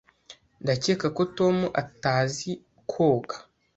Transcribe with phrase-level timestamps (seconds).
[0.63, 2.49] Ndakeka ko Tom atazi
[2.91, 3.35] koga.